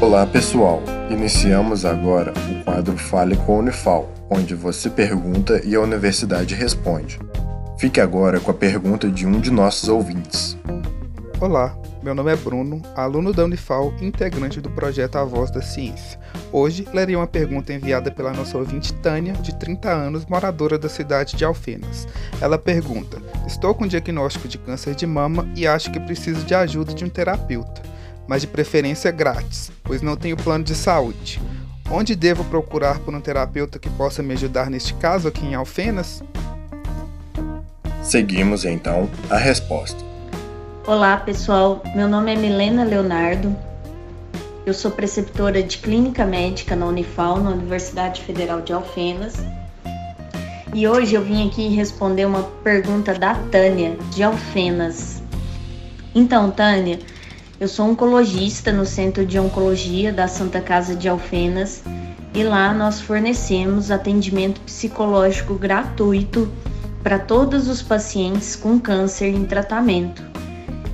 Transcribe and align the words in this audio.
Olá 0.00 0.26
pessoal, 0.26 0.82
iniciamos 1.10 1.84
agora 1.84 2.32
o 2.50 2.64
quadro 2.64 2.96
Fale 2.96 3.36
com 3.36 3.56
a 3.56 3.58
Unifal, 3.58 4.10
onde 4.30 4.54
você 4.54 4.88
pergunta 4.88 5.60
e 5.62 5.74
a 5.74 5.80
universidade 5.80 6.54
responde. 6.54 7.18
Fique 7.78 8.00
agora 8.00 8.40
com 8.40 8.50
a 8.50 8.54
pergunta 8.54 9.10
de 9.10 9.26
um 9.26 9.38
de 9.38 9.50
nossos 9.50 9.90
ouvintes. 9.90 10.56
Olá, 11.38 11.76
meu 12.02 12.14
nome 12.14 12.32
é 12.32 12.36
Bruno, 12.36 12.80
aluno 12.96 13.30
da 13.30 13.44
Unifal 13.44 13.92
integrante 14.00 14.58
do 14.58 14.70
projeto 14.70 15.16
A 15.16 15.24
Voz 15.24 15.50
da 15.50 15.60
Ciência. 15.60 16.18
Hoje 16.50 16.88
lerei 16.94 17.14
uma 17.14 17.26
pergunta 17.26 17.70
enviada 17.70 18.10
pela 18.10 18.32
nossa 18.32 18.56
ouvinte 18.56 18.94
Tânia, 18.94 19.34
de 19.34 19.54
30 19.54 19.90
anos, 19.90 20.24
moradora 20.24 20.78
da 20.78 20.88
cidade 20.88 21.36
de 21.36 21.44
Alfenas. 21.44 22.08
Ela 22.40 22.56
pergunta: 22.56 23.18
Estou 23.46 23.74
com 23.74 23.86
diagnóstico 23.86 24.48
de 24.48 24.56
câncer 24.56 24.94
de 24.94 25.06
mama 25.06 25.46
e 25.54 25.66
acho 25.66 25.92
que 25.92 26.00
preciso 26.00 26.42
de 26.46 26.54
ajuda 26.54 26.94
de 26.94 27.04
um 27.04 27.08
terapeuta 27.10 27.89
mas 28.30 28.42
de 28.42 28.46
preferência 28.46 29.10
grátis, 29.10 29.72
pois 29.82 30.02
não 30.02 30.14
tenho 30.14 30.36
plano 30.36 30.62
de 30.62 30.72
saúde. 30.72 31.42
Onde 31.90 32.14
devo 32.14 32.44
procurar 32.44 33.00
por 33.00 33.12
um 33.12 33.20
terapeuta 33.20 33.76
que 33.76 33.90
possa 33.90 34.22
me 34.22 34.34
ajudar 34.34 34.70
neste 34.70 34.94
caso 34.94 35.26
aqui 35.26 35.44
em 35.44 35.56
Alfenas? 35.56 36.22
Seguimos 38.04 38.64
então 38.64 39.10
a 39.28 39.36
resposta. 39.36 39.98
Olá 40.86 41.16
pessoal, 41.16 41.82
meu 41.96 42.06
nome 42.06 42.32
é 42.32 42.36
Milena 42.36 42.84
Leonardo, 42.84 43.56
eu 44.64 44.74
sou 44.74 44.92
preceptora 44.92 45.60
de 45.60 45.78
Clínica 45.78 46.24
Médica 46.24 46.76
na 46.76 46.86
Unifal, 46.86 47.40
na 47.40 47.50
Universidade 47.50 48.22
Federal 48.22 48.60
de 48.60 48.72
Alfenas. 48.72 49.44
E 50.72 50.86
hoje 50.86 51.16
eu 51.16 51.24
vim 51.24 51.48
aqui 51.48 51.66
responder 51.74 52.26
uma 52.26 52.44
pergunta 52.62 53.12
da 53.12 53.34
Tânia, 53.34 53.96
de 54.14 54.22
Alfenas. 54.22 55.20
Então, 56.14 56.52
Tânia, 56.52 57.00
eu 57.60 57.68
sou 57.68 57.90
oncologista 57.90 58.72
no 58.72 58.86
Centro 58.86 59.26
de 59.26 59.38
Oncologia 59.38 60.10
da 60.10 60.26
Santa 60.26 60.62
Casa 60.62 60.96
de 60.96 61.06
Alfenas 61.10 61.82
e 62.32 62.42
lá 62.42 62.72
nós 62.72 63.02
fornecemos 63.02 63.90
atendimento 63.90 64.62
psicológico 64.62 65.54
gratuito 65.56 66.50
para 67.02 67.18
todos 67.18 67.68
os 67.68 67.82
pacientes 67.82 68.56
com 68.56 68.80
câncer 68.80 69.34
em 69.34 69.44
tratamento. 69.44 70.22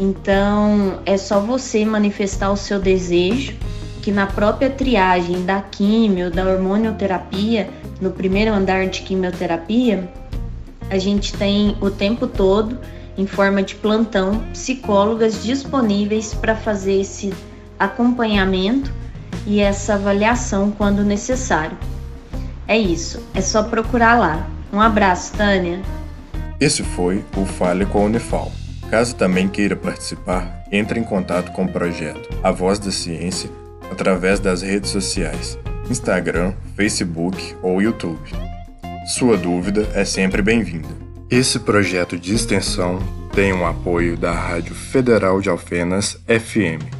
Então, 0.00 1.00
é 1.06 1.16
só 1.16 1.38
você 1.38 1.84
manifestar 1.84 2.50
o 2.50 2.56
seu 2.56 2.80
desejo 2.80 3.56
que 4.02 4.10
na 4.10 4.26
própria 4.26 4.68
triagem 4.68 5.44
da 5.44 5.60
químio, 5.60 6.28
da 6.28 6.44
hormonioterapia, 6.44 7.70
no 8.00 8.10
primeiro 8.10 8.52
andar 8.52 8.88
de 8.88 9.02
quimioterapia, 9.02 10.10
a 10.90 10.98
gente 10.98 11.34
tem 11.34 11.76
o 11.80 11.88
tempo 11.88 12.26
todo 12.26 12.76
em 13.18 13.26
forma 13.26 13.62
de 13.64 13.74
plantão, 13.74 14.38
psicólogas 14.52 15.42
disponíveis 15.42 16.32
para 16.32 16.54
fazer 16.54 17.00
esse 17.00 17.34
acompanhamento 17.76 18.92
e 19.44 19.58
essa 19.60 19.94
avaliação 19.94 20.70
quando 20.70 21.02
necessário. 21.02 21.76
É 22.66 22.78
isso, 22.78 23.20
é 23.34 23.40
só 23.40 23.64
procurar 23.64 24.16
lá. 24.18 24.48
Um 24.72 24.80
abraço, 24.80 25.32
Tânia. 25.32 25.80
Esse 26.60 26.84
foi 26.84 27.24
o 27.36 27.44
Fale 27.44 27.84
com 27.86 27.98
a 27.98 28.04
Unifal. 28.04 28.52
Caso 28.88 29.16
também 29.16 29.48
queira 29.48 29.74
participar, 29.74 30.64
entre 30.70 31.00
em 31.00 31.04
contato 31.04 31.52
com 31.52 31.64
o 31.64 31.72
projeto 31.72 32.28
A 32.42 32.52
Voz 32.52 32.78
da 32.78 32.90
Ciência 32.90 33.50
através 33.90 34.38
das 34.38 34.62
redes 34.62 34.90
sociais, 34.90 35.58
Instagram, 35.90 36.52
Facebook 36.76 37.56
ou 37.62 37.82
YouTube. 37.82 38.30
Sua 39.06 39.36
dúvida 39.36 39.88
é 39.94 40.04
sempre 40.04 40.40
bem-vinda. 40.40 41.07
Esse 41.30 41.58
projeto 41.58 42.18
de 42.18 42.34
extensão 42.34 42.98
tem 43.34 43.52
o 43.52 43.66
apoio 43.66 44.16
da 44.16 44.32
Rádio 44.32 44.74
Federal 44.74 45.42
de 45.42 45.50
Alfenas 45.50 46.18
FM 46.26 46.97